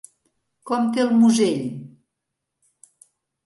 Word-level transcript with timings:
Com 0.69 0.87
té 0.95 1.03
el 1.03 1.11
musell? 1.19 1.63